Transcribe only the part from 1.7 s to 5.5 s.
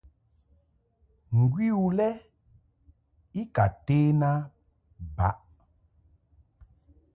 u lɛ i ka ten a baʼ.